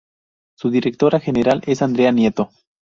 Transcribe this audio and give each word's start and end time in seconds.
Su 0.57 0.71
directora 0.71 1.19
general 1.19 1.61
es 1.67 1.83
Andrea 1.83 2.11
Nieto. 2.11 2.49